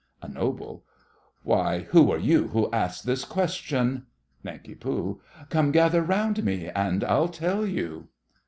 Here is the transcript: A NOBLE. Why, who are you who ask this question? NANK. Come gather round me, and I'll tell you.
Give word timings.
A 0.23 0.27
NOBLE. 0.27 0.83
Why, 1.43 1.81
who 1.91 2.09
are 2.11 2.17
you 2.17 2.47
who 2.47 2.71
ask 2.71 3.03
this 3.03 3.23
question? 3.23 4.07
NANK. 4.43 4.83
Come 5.51 5.71
gather 5.71 6.01
round 6.01 6.43
me, 6.43 6.69
and 6.69 7.03
I'll 7.03 7.27
tell 7.29 7.67
you. 7.67 8.07